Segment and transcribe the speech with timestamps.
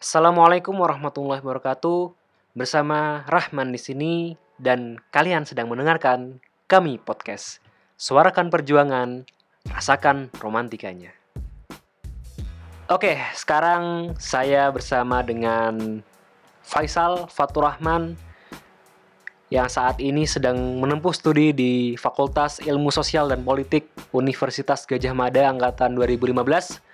[0.00, 2.16] Assalamualaikum warahmatullahi wabarakatuh.
[2.56, 4.14] Bersama Rahman di sini
[4.56, 7.60] dan kalian sedang mendengarkan kami podcast.
[8.00, 9.28] Suarakan perjuangan,
[9.68, 11.12] rasakan romantikanya.
[12.88, 16.00] Oke, sekarang saya bersama dengan
[16.64, 18.16] Faisal Fatur Rahman
[19.52, 25.44] yang saat ini sedang menempuh studi di Fakultas Ilmu Sosial dan Politik Universitas Gajah Mada
[25.52, 26.88] angkatan 2015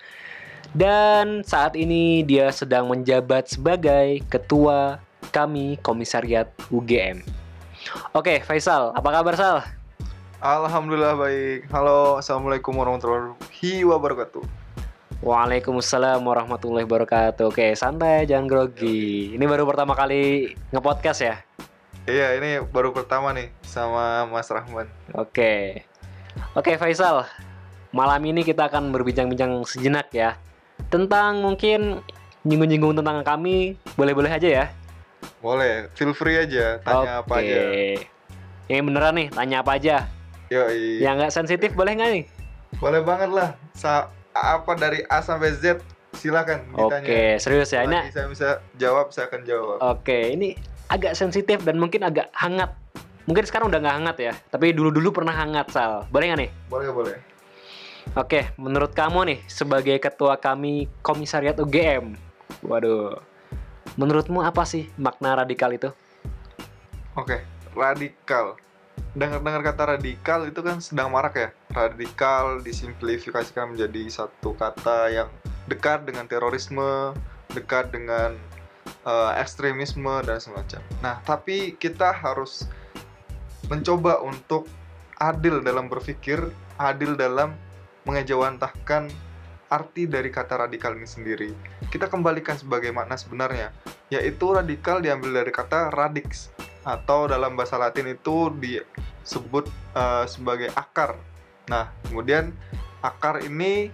[0.75, 4.99] dan saat ini dia sedang menjabat sebagai ketua
[5.31, 7.21] kami Komisariat UGM.
[8.11, 9.57] Oke, Faisal, apa kabar Sal?
[10.43, 11.71] Alhamdulillah baik.
[11.71, 14.43] Halo, assalamualaikum warahmatullahi wabarakatuh.
[15.25, 17.49] Waalaikumsalam warahmatullahi wabarakatuh.
[17.49, 19.33] Oke, santai, jangan grogi.
[19.33, 21.41] Ini baru pertama kali ngepodcast ya?
[22.05, 24.85] Iya, ini baru pertama nih sama Mas Rahman.
[25.17, 25.83] Oke.
[26.53, 27.25] Oke, Faisal.
[27.89, 30.37] Malam ini kita akan berbincang-bincang sejenak ya.
[30.87, 31.99] Tentang mungkin
[32.47, 34.65] nyinggung-nyinggung tentang kami, boleh-boleh aja ya.
[35.43, 37.59] Boleh, feel free aja, tanya apa aja.
[38.71, 40.07] Yang beneran nih, tanya apa aja.
[40.47, 41.03] Yoi.
[41.03, 42.23] Yang nggak sensitif boleh nggak nih?
[42.79, 43.49] Boleh banget lah.
[43.75, 45.83] Sa apa dari A sampai Z
[46.15, 47.03] silakan ditanya.
[47.03, 47.83] Oke, serius ya.
[47.83, 49.77] Ini saya bisa jawab, saya akan jawab.
[49.83, 50.55] Oke, ini
[50.87, 52.71] agak sensitif dan mungkin agak hangat.
[53.27, 56.07] Mungkin sekarang udah nggak hangat ya, tapi dulu-dulu pernah hangat, Sal.
[56.07, 56.51] Boleh nggak nih?
[56.71, 57.15] Boleh, boleh.
[58.15, 62.15] Oke, menurut kamu nih, sebagai ketua kami Komisariat UGM,
[62.63, 63.19] waduh,
[63.99, 65.91] menurutmu apa sih makna radikal itu?
[67.17, 68.55] Oke, radikal.
[69.17, 71.49] Dengar-dengar kata radikal itu kan sedang marak ya.
[71.73, 75.29] Radikal disimplifikasikan menjadi satu kata yang
[75.65, 77.17] dekat dengan terorisme,
[77.51, 78.37] dekat dengan
[78.85, 80.81] eh, ekstremisme dan semacam.
[81.01, 82.69] Nah, tapi kita harus
[83.67, 84.69] mencoba untuk
[85.17, 86.39] adil dalam berpikir,
[86.77, 87.57] adil dalam
[88.07, 89.11] mengejawantahkan
[89.67, 91.51] arti dari kata radikal ini sendiri.
[91.91, 93.75] Kita kembalikan sebagai makna sebenarnya,
[94.07, 96.55] yaitu radikal diambil dari kata radix
[96.87, 101.19] atau dalam bahasa Latin itu disebut eh, sebagai akar.
[101.67, 102.55] Nah, kemudian
[103.03, 103.91] akar ini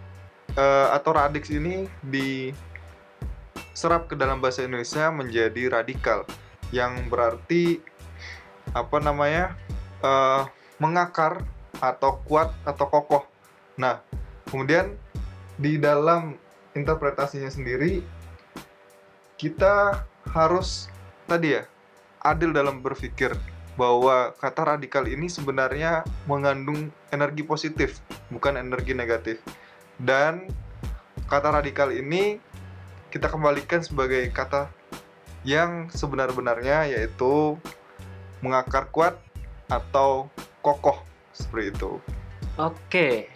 [0.54, 6.30] eh, atau radix ini diserap ke dalam bahasa Indonesia menjadi radikal
[6.70, 7.82] yang berarti
[8.78, 9.58] apa namanya
[10.06, 10.46] eh,
[10.78, 11.42] mengakar
[11.82, 13.33] atau kuat atau kokoh.
[13.78, 14.02] Nah,
[14.50, 14.94] kemudian
[15.58, 16.38] di dalam
[16.74, 18.02] interpretasinya sendiri
[19.38, 20.90] kita harus
[21.30, 21.64] tadi ya
[22.24, 23.36] adil dalam berpikir
[23.74, 29.42] bahwa kata radikal ini sebenarnya mengandung energi positif bukan energi negatif
[29.98, 30.50] dan
[31.26, 32.38] kata radikal ini
[33.10, 34.70] kita kembalikan sebagai kata
[35.46, 37.58] yang sebenar-benarnya yaitu
[38.42, 39.20] mengakar kuat
[39.68, 40.30] atau
[40.64, 41.04] kokoh
[41.36, 41.92] seperti itu.
[42.56, 43.34] Oke,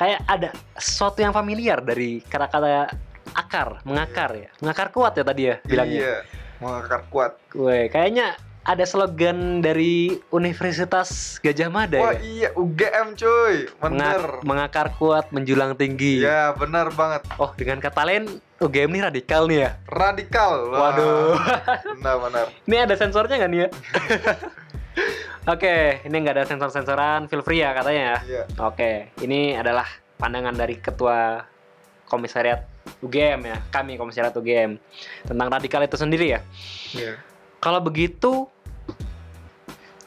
[0.00, 0.48] kayak ada
[0.80, 2.88] sesuatu yang familiar dari kata-kata
[3.36, 6.00] akar, mengakar ya, mengakar kuat ya tadi ya bilangnya.
[6.00, 6.16] Iya,
[6.64, 7.36] mengakar kuat.
[7.52, 8.32] Weh, kayaknya
[8.64, 12.20] ada slogan dari Universitas Gajah Mada Wah ya.
[12.24, 14.40] iya UGM cuy, bener.
[14.40, 16.24] Menga- mengakar kuat, menjulang tinggi.
[16.24, 17.20] Ya bener banget.
[17.36, 19.70] Oh, dengan kata lain UGM ini radikal nih ya.
[19.84, 20.72] Radikal.
[20.72, 21.36] Wah, Waduh.
[22.00, 22.46] Benar-benar.
[22.64, 23.68] Ini ada sensornya nggak nih ya?
[25.48, 28.18] Oke, ini nggak ada sensor-sensoran, feel free ya katanya ya.
[28.28, 28.42] Iya.
[28.60, 29.88] Oke, ini adalah
[30.20, 31.48] pandangan dari ketua
[32.04, 32.68] komisariat
[33.00, 34.76] UGM ya, kami komisariat UGM
[35.24, 36.40] tentang radikal itu sendiri ya.
[36.92, 37.16] Iya.
[37.56, 38.52] Kalau begitu,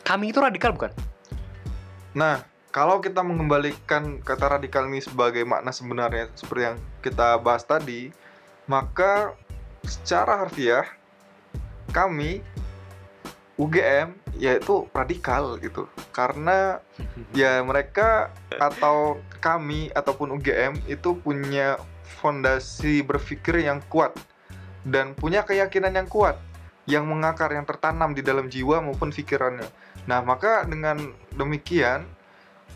[0.06, 0.94] kami itu radikal bukan?
[2.14, 8.14] Nah, kalau kita mengembalikan kata radikal ini sebagai makna sebenarnya seperti yang kita bahas tadi,
[8.70, 9.34] maka
[9.82, 10.86] secara harfiah
[11.90, 12.46] kami
[13.58, 15.86] UGM yaitu radikal gitu.
[16.10, 16.82] Karena
[17.38, 21.78] ya mereka atau kami ataupun UGM itu punya
[22.24, 24.16] fondasi berpikir yang kuat
[24.84, 26.40] dan punya keyakinan yang kuat
[26.84, 29.68] yang mengakar yang tertanam di dalam jiwa maupun pikirannya.
[30.04, 31.00] Nah, maka dengan
[31.32, 32.04] demikian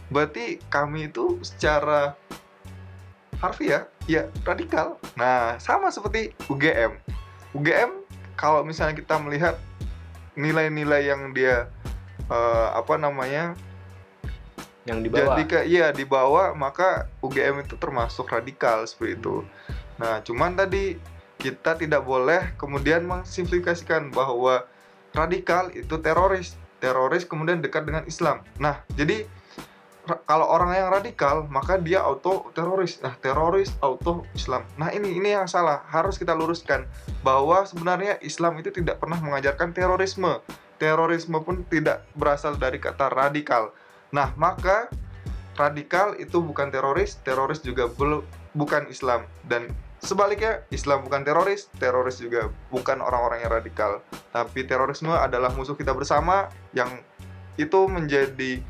[0.08, 2.16] berarti kami itu secara
[3.44, 4.96] harfiah ya radikal.
[5.20, 6.96] Nah, sama seperti UGM.
[7.52, 7.92] UGM
[8.40, 9.60] kalau misalnya kita melihat
[10.38, 11.68] nilai-nilai yang dia
[12.30, 13.58] eh, apa namanya
[14.88, 15.36] Yang di bawah.
[15.36, 19.44] jadi ke iya di bawah maka UGM itu termasuk radikal seperti itu.
[20.00, 20.96] Nah, cuman tadi
[21.42, 24.64] kita tidak boleh kemudian mengsimplifikasikan bahwa
[25.12, 26.56] radikal itu teroris.
[26.78, 28.46] Teroris kemudian dekat dengan Islam.
[28.62, 29.26] Nah, jadi
[30.24, 33.04] kalau orang yang radikal maka dia auto teroris.
[33.04, 34.64] Nah, teroris auto Islam.
[34.80, 35.84] Nah, ini ini yang salah.
[35.92, 36.88] Harus kita luruskan
[37.22, 40.40] bahwa sebenarnya Islam itu tidak pernah mengajarkan terorisme.
[40.78, 43.76] Terorisme pun tidak berasal dari kata radikal.
[44.14, 44.88] Nah, maka
[45.58, 48.24] radikal itu bukan teroris, teroris juga belum
[48.54, 49.68] bukan Islam dan
[50.00, 54.00] sebaliknya Islam bukan teroris, teroris juga bukan orang-orang yang radikal,
[54.30, 57.02] tapi terorisme adalah musuh kita bersama yang
[57.58, 58.62] itu menjadi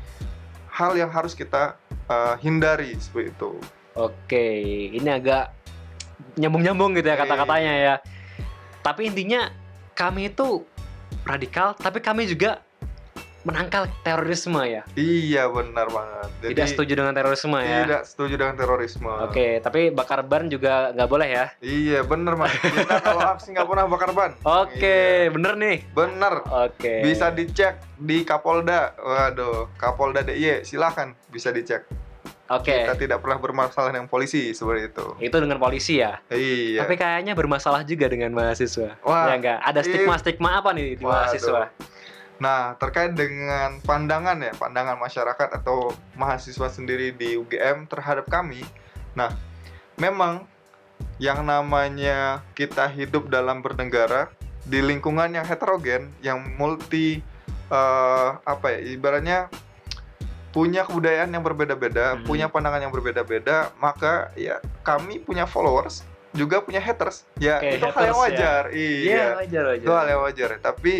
[0.78, 1.74] hal yang harus kita
[2.06, 3.50] uh, hindari seperti itu.
[3.98, 4.46] Oke,
[4.94, 5.50] ini agak
[6.38, 7.94] nyambung-nyambung gitu ya kata-katanya ya.
[8.86, 9.50] Tapi intinya
[9.98, 10.62] kami itu
[11.26, 12.62] radikal, tapi kami juga
[13.48, 14.82] menangkal terorisme ya.
[14.92, 16.28] Iya benar banget.
[16.44, 17.78] Jadi, Tidak setuju dengan terorisme ya.
[17.88, 19.12] Tidak setuju dengan terorisme.
[19.24, 21.46] Oke, tapi bakar ban juga nggak boleh ya.
[21.64, 22.52] Iya benar mas.
[22.76, 24.32] Kita kalau aksi nggak pernah bakar ban.
[24.44, 24.76] Oke,
[25.24, 25.32] Iya.
[25.32, 25.76] bener nih.
[25.96, 26.34] Bener.
[26.68, 27.00] Oke.
[27.00, 28.92] Bisa dicek di Kapolda.
[29.00, 31.88] Waduh, Kapolda DIY silahkan bisa dicek.
[32.48, 32.72] Oke.
[32.72, 35.06] Kita tidak pernah bermasalah dengan polisi seperti itu.
[35.20, 36.16] Itu dengan polisi ya.
[36.32, 36.84] Iya.
[36.84, 38.96] Tapi kayaknya bermasalah juga dengan mahasiswa.
[39.04, 39.58] Wah, ya enggak?
[39.60, 39.88] Ada iya.
[39.92, 41.12] stigma-stigma apa nih di Waduh.
[41.12, 41.62] mahasiswa?
[42.38, 48.62] Nah, terkait dengan pandangan ya, pandangan masyarakat atau mahasiswa sendiri di UGM terhadap kami.
[49.12, 49.34] Nah,
[49.96, 50.46] memang
[51.18, 54.30] yang namanya kita hidup dalam bernegara
[54.62, 57.22] di lingkungan yang heterogen, yang multi
[57.68, 59.38] eh, apa ya, ibaratnya
[60.48, 62.24] punya kebudayaan yang berbeda-beda, Hmm.
[62.24, 66.00] punya pandangan yang berbeda-beda, maka ya kami punya followers,
[66.32, 67.28] juga punya haters.
[67.36, 68.22] Ya, Oke, itu hal haters yang ya.
[68.24, 68.62] wajar.
[68.72, 69.84] Iya wajar wajar.
[69.84, 70.94] itu hal yang wajar tapi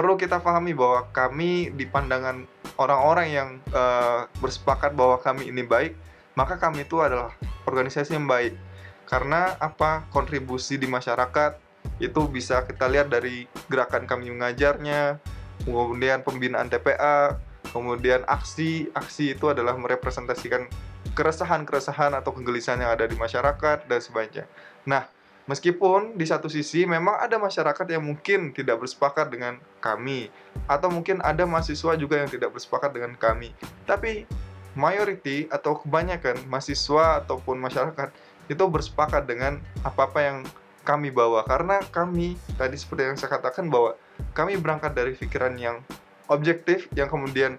[0.00, 2.48] perlu kita pahami bahwa kami di pandangan
[2.80, 5.92] orang-orang yang eh, bersepakat bahwa kami ini baik
[6.40, 7.36] maka kami itu adalah
[7.68, 8.56] organisasi yang baik.
[9.04, 10.08] Karena apa?
[10.08, 11.60] Kontribusi di masyarakat
[12.00, 15.20] itu bisa kita lihat dari gerakan kami mengajarnya
[15.68, 17.36] kemudian pembinaan TPA
[17.76, 18.88] kemudian aksi.
[18.96, 20.64] Aksi itu adalah merepresentasikan
[21.12, 24.48] keresahan-keresahan atau kegelisahan yang ada di masyarakat dan sebagainya.
[24.88, 25.12] Nah
[25.50, 30.30] Meskipun di satu sisi memang ada masyarakat yang mungkin tidak bersepakat dengan kami
[30.70, 33.50] atau mungkin ada mahasiswa juga yang tidak bersepakat dengan kami.
[33.82, 34.30] Tapi
[34.78, 38.14] mayority atau kebanyakan mahasiswa ataupun masyarakat
[38.46, 40.38] itu bersepakat dengan apa-apa yang
[40.86, 43.98] kami bawa karena kami tadi seperti yang saya katakan bahwa
[44.30, 45.82] kami berangkat dari pikiran yang
[46.30, 47.58] objektif yang kemudian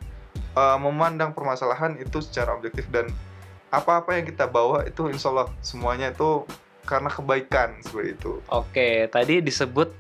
[0.56, 3.12] uh, memandang permasalahan itu secara objektif dan
[3.68, 6.44] apa-apa yang kita bawa itu insya Allah semuanya itu
[6.92, 8.32] karena kebaikan seperti itu.
[8.52, 9.96] Oke, tadi disebut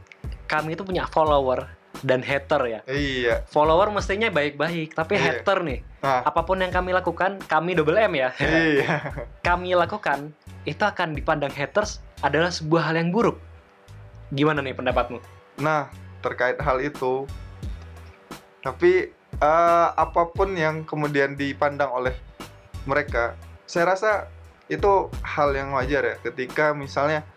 [0.51, 1.63] kami itu punya follower
[2.03, 2.79] dan hater ya.
[2.83, 3.47] Iya.
[3.47, 5.39] Follower mestinya baik-baik, tapi Iya.
[5.39, 5.79] hater nih.
[6.03, 8.35] Nah, Apa pun yang kami lakukan, kami double M ya.
[8.43, 9.15] iya.
[9.47, 10.35] kami lakukan
[10.67, 13.39] itu akan dipandang haters adalah sebuah hal yang buruk.
[14.35, 15.23] Gimana nih pendapatmu?
[15.63, 15.87] Nah,
[16.19, 17.23] terkait hal itu,
[18.61, 19.09] tapi
[19.41, 22.13] eh, apa pun yang kemudian dipandang oleh
[22.85, 23.33] mereka,
[23.65, 24.11] saya rasa
[24.71, 26.15] itu hal yang wajar ya.
[26.23, 27.27] Ketika misalnya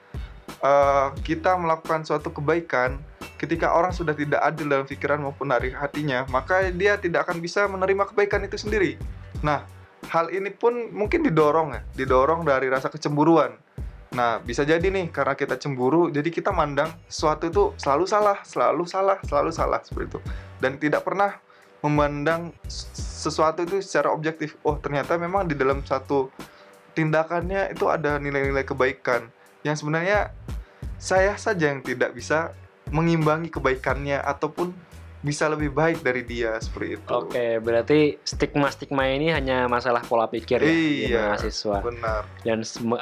[0.62, 3.02] eh, kita melakukan suatu kebaikan,
[3.34, 7.66] ketika orang sudah tidak adil dalam pikiran maupun dari hatinya, maka dia tidak akan bisa
[7.66, 8.94] menerima kebaikan itu sendiri.
[9.42, 9.66] Nah,
[10.08, 13.58] hal ini pun mungkin didorong ya, didorong dari rasa kecemburuan.
[14.14, 18.86] Nah, bisa jadi nih karena kita cemburu, jadi kita mandang sesuatu itu selalu salah, selalu
[18.86, 20.20] salah, selalu salah seperti itu.
[20.62, 21.34] Dan tidak pernah
[21.82, 24.54] memandang sesuatu itu secara objektif.
[24.62, 26.30] Oh, ternyata memang di dalam satu
[26.94, 29.28] tindakannya itu ada nilai-nilai kebaikan.
[29.66, 30.30] Yang sebenarnya
[30.96, 32.54] saya saja yang tidak bisa
[32.94, 34.70] mengimbangi kebaikannya ataupun
[35.24, 37.08] bisa lebih baik dari dia seperti itu.
[37.08, 41.32] Oke, berarti stigma-stigma ini hanya masalah pola pikir ya di Iya.
[41.32, 41.80] mahasiswa.
[41.80, 42.20] Benar.
[42.44, 42.60] Dan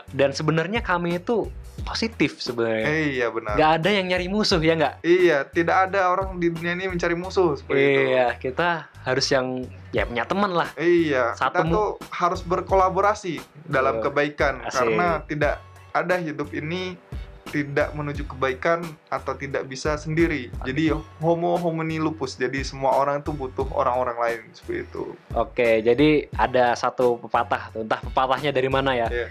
[0.09, 1.51] dan sebenarnya kami itu
[1.83, 2.87] positif sebenarnya.
[2.87, 3.59] Iya, benar.
[3.59, 4.95] Nggak ada yang nyari musuh ya nggak?
[5.03, 8.01] Iya, tidak ada orang di dunia ini mencari musuh seperti itu.
[8.09, 8.69] Iya, kita
[9.03, 10.71] harus yang ya punya teman lah.
[10.79, 14.05] Iya, Satu kita tuh harus berkolaborasi dalam Betul.
[14.09, 14.79] kebaikan Asik.
[14.79, 15.55] karena tidak
[15.91, 16.95] ada hidup ini
[17.53, 18.81] tidak menuju kebaikan
[19.13, 20.49] atau tidak bisa sendiri.
[20.65, 22.41] Jadi homo homini lupus.
[22.41, 25.13] Jadi semua orang itu butuh orang-orang lain seperti itu.
[25.37, 29.07] Oke, jadi ada satu pepatah, entah pepatahnya dari mana ya.
[29.13, 29.29] Iya.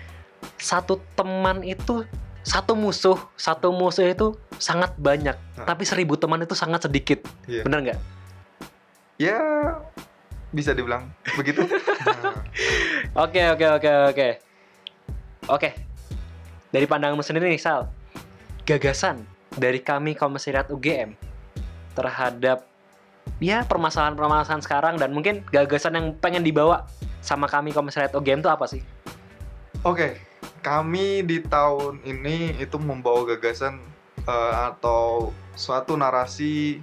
[0.62, 2.06] Satu teman itu
[2.42, 5.66] satu musuh, satu musuh itu sangat banyak, Nah.
[5.66, 7.26] tapi seribu teman itu sangat sedikit.
[7.50, 7.66] Iya.
[7.66, 8.00] Bener nggak?
[9.18, 9.38] Ya
[10.50, 11.66] bisa dibilang begitu.
[13.12, 14.28] Oke, oke, oke, oke.
[15.52, 15.70] Oke.
[16.72, 17.92] Dari pandanganmu sendiri nih, Sal.
[18.72, 19.28] Gagasan
[19.60, 21.12] dari kami Komisariat UGM
[21.92, 22.64] terhadap
[23.44, 26.88] ya permasalahan-permasalahan sekarang dan mungkin gagasan yang pengen dibawa
[27.20, 28.80] sama kami Komisariat UGM itu apa sih?
[29.84, 30.24] Oke,
[30.64, 33.84] kami di tahun ini itu membawa gagasan
[34.24, 36.80] eh, atau suatu narasi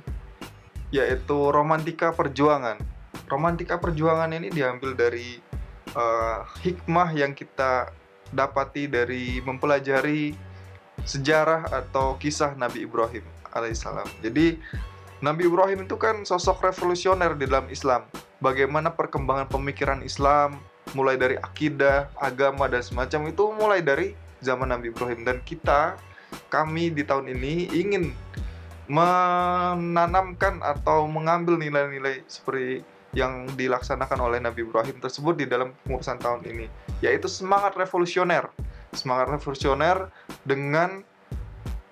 [0.92, 2.76] yaitu romantika perjuangan.
[3.32, 5.40] Romantika perjuangan ini diambil dari
[5.96, 7.96] eh, hikmah yang kita
[8.28, 10.47] dapati dari mempelajari
[11.04, 14.06] sejarah atau kisah Nabi Ibrahim alaihissalam.
[14.22, 14.58] Jadi
[15.18, 18.06] Nabi Ibrahim itu kan sosok revolusioner di dalam Islam.
[18.38, 20.62] Bagaimana perkembangan pemikiran Islam,
[20.94, 25.98] mulai dari akidah, agama dan semacam itu mulai dari zaman Nabi Ibrahim dan kita
[26.46, 28.14] kami di tahun ini ingin
[28.88, 32.80] menanamkan atau mengambil nilai-nilai seperti
[33.12, 36.66] yang dilaksanakan oleh Nabi Ibrahim tersebut di dalam pengurusan tahun ini
[37.00, 38.48] yaitu semangat revolusioner
[38.92, 40.12] semangat revolusioner
[40.44, 41.04] dengan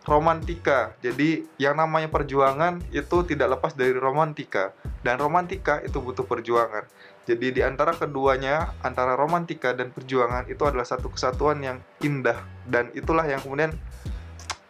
[0.07, 0.95] romantika.
[1.03, 4.73] Jadi yang namanya perjuangan itu tidak lepas dari romantika.
[5.03, 6.87] Dan romantika itu butuh perjuangan.
[7.27, 12.39] Jadi di antara keduanya antara romantika dan perjuangan itu adalah satu kesatuan yang indah.
[12.63, 13.75] Dan itulah yang kemudian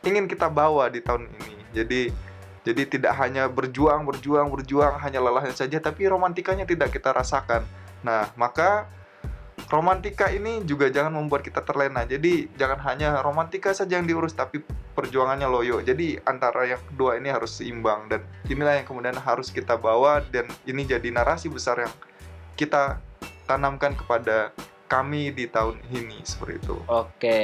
[0.02, 1.56] ingin kita bawa di tahun ini.
[1.76, 2.00] Jadi
[2.66, 7.62] jadi tidak hanya berjuang, berjuang, berjuang hanya lelahnya saja, tapi romantikanya tidak kita rasakan.
[8.02, 8.90] Nah, maka
[9.66, 12.06] romantika ini juga jangan membuat kita terlena.
[12.06, 14.62] Jadi jangan hanya romantika saja yang diurus, tapi
[14.94, 15.82] perjuangannya loyo.
[15.82, 20.46] Jadi antara yang kedua ini harus seimbang dan inilah yang kemudian harus kita bawa dan
[20.64, 21.94] ini jadi narasi besar yang
[22.56, 23.02] kita
[23.44, 24.50] tanamkan kepada
[24.86, 26.76] kami di tahun ini seperti itu.
[26.86, 27.38] Oke,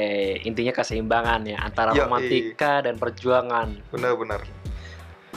[0.47, 2.07] intinya keseimbangan ya antara Yoi.
[2.07, 3.83] romantika dan perjuangan.
[3.91, 4.47] Benar-benar.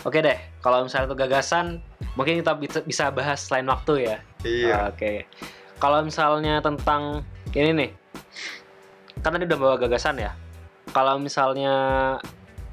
[0.07, 1.83] Oke deh, kalau misalnya itu gagasan,
[2.15, 4.17] mungkin kita bisa, bisa bahas lain waktu ya.
[4.47, 4.95] Iya.
[4.95, 5.27] Oke.
[5.77, 7.21] Kalau misalnya tentang
[7.53, 7.91] ini nih,
[9.21, 10.33] kan tadi udah bawa gagasan ya.
[10.97, 11.75] Kalau misalnya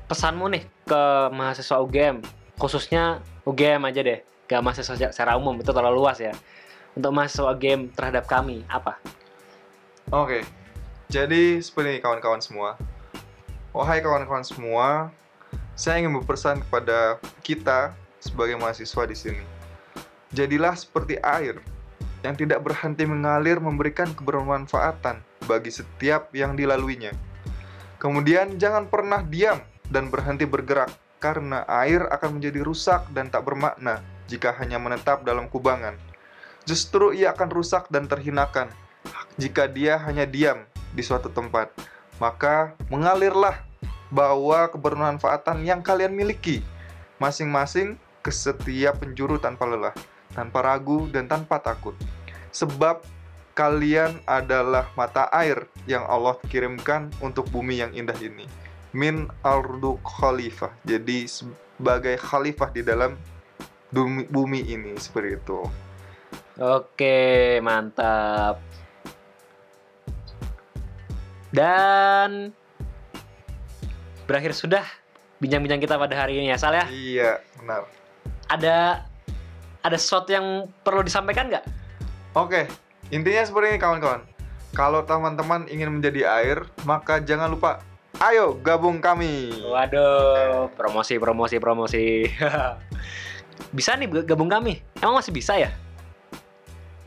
[0.07, 1.03] pesanmu nih ke
[1.35, 2.23] mahasiswa UGM,
[2.55, 6.31] khususnya UGM aja deh, ke mahasiswa secara umum itu terlalu luas ya.
[6.95, 8.95] Untuk mahasiswa UGM terhadap kami apa?
[10.07, 10.47] Oke.
[11.11, 12.79] Jadi seperti ini kawan-kawan semua.
[13.75, 15.11] Wahai kawan-kawan semua,
[15.75, 17.91] saya ingin berpesan kepada kita
[18.23, 19.43] sebagai mahasiswa di sini.
[20.31, 21.59] Jadilah seperti air
[22.23, 27.11] yang tidak berhenti mengalir memberikan kebermanfaatan bagi setiap yang dilaluinya.
[27.99, 34.03] Kemudian jangan pernah diam dan berhenti bergerak karena air akan menjadi rusak dan tak bermakna
[34.27, 35.95] jika hanya menetap dalam kubangan.
[36.63, 38.71] Justru ia akan rusak dan terhinakan
[39.35, 40.63] jika dia hanya diam
[40.95, 41.71] di suatu tempat.
[42.19, 43.59] Maka mengalirlah
[44.13, 46.63] bawa kebermanfaatan yang kalian miliki
[47.17, 49.95] masing-masing ke setiap penjuru tanpa lelah,
[50.31, 51.95] tanpa ragu dan tanpa takut.
[52.53, 53.01] Sebab
[53.57, 58.45] kalian adalah mata air yang Allah kirimkan untuk bumi yang indah ini.
[58.93, 60.69] Min ardu khalifah.
[60.85, 63.17] Jadi sebagai khalifah di dalam
[63.89, 65.59] bumi, bumi ini seperti itu.
[66.61, 68.61] Oke, mantap.
[71.53, 72.53] Dan
[74.29, 74.85] berakhir sudah
[75.41, 76.85] bincang-bincang kita pada hari ini ya, Sal ya.
[76.89, 77.89] Iya, benar.
[78.49, 79.05] Ada
[79.83, 81.82] ada sesuatu yang perlu disampaikan nggak?
[82.33, 82.65] Oke,
[83.13, 84.25] intinya seperti ini kawan-kawan.
[84.73, 87.85] Kalau teman-teman ingin menjadi air, maka jangan lupa
[88.25, 89.53] ayo gabung kami.
[89.61, 92.25] Waduh, promosi, promosi, promosi.
[93.77, 94.81] bisa nih gabung kami?
[94.97, 95.69] Emang masih bisa ya?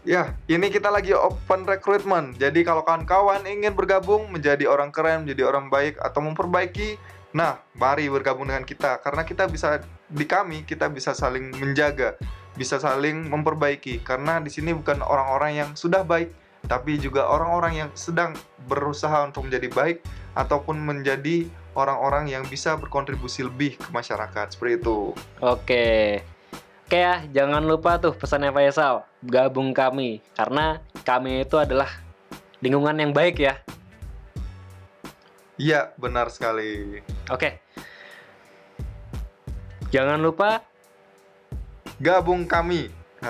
[0.06, 2.38] Ya, ini kita lagi open recruitment.
[2.38, 6.94] Jadi kalau kawan-kawan ingin bergabung menjadi orang keren, menjadi orang baik atau memperbaiki,
[7.34, 12.14] nah mari bergabung dengan kita karena kita bisa di kami kita bisa saling menjaga,
[12.56, 16.32] bisa saling memperbaiki karena di sini bukan orang-orang yang sudah baik,
[16.66, 18.34] tapi juga orang-orang yang sedang
[18.66, 19.98] berusaha untuk menjadi baik
[20.34, 21.46] ataupun menjadi
[21.76, 25.12] orang-orang yang bisa berkontribusi lebih ke masyarakat seperti itu.
[25.44, 26.24] Oke.
[26.86, 31.90] Oke ya, jangan lupa tuh pesannya Faisal, gabung kami karena kami itu adalah
[32.62, 33.58] lingkungan yang baik ya.
[35.58, 37.02] Iya, benar sekali.
[37.26, 37.58] Oke.
[39.90, 40.62] Jangan lupa
[41.98, 42.92] gabung kami.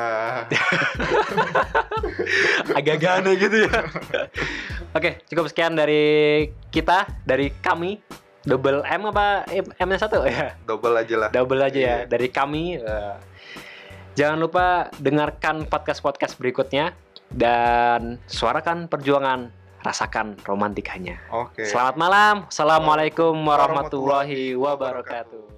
[2.76, 3.72] Agak-agak aneh gitu ya.
[4.92, 8.00] Oke, cukup sekian dari kita, dari kami.
[8.46, 10.54] Double M apa M-nya satu ya?
[10.62, 11.28] Double aja lah.
[11.34, 12.06] Double aja ya, Iya.
[12.06, 12.78] dari kami.
[12.78, 13.14] eh,
[14.14, 16.94] jangan lupa dengarkan podcast-podcast berikutnya
[17.26, 19.50] dan suarakan perjuangan,
[19.82, 21.18] rasakan romantikanya.
[21.34, 21.66] Oke.
[21.66, 22.34] Selamat malam.
[22.46, 25.55] Assalamualaikum warahmatullahi wabarakatuh.